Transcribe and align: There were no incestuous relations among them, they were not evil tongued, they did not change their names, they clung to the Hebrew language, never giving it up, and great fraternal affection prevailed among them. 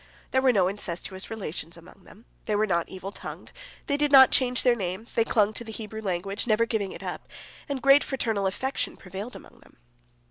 There 0.31 0.41
were 0.41 0.51
no 0.51 0.67
incestuous 0.67 1.29
relations 1.29 1.77
among 1.77 2.05
them, 2.05 2.25
they 2.45 2.55
were 2.55 2.65
not 2.65 2.89
evil 2.89 3.11
tongued, 3.11 3.51
they 3.85 3.97
did 3.97 4.11
not 4.11 4.31
change 4.31 4.63
their 4.63 4.73
names, 4.75 5.13
they 5.13 5.23
clung 5.23 5.53
to 5.53 5.63
the 5.63 5.71
Hebrew 5.71 6.01
language, 6.01 6.47
never 6.47 6.65
giving 6.65 6.91
it 6.91 7.03
up, 7.03 7.27
and 7.69 7.83
great 7.83 8.03
fraternal 8.03 8.47
affection 8.47 8.97
prevailed 8.97 9.35
among 9.35 9.59
them. 9.59 9.77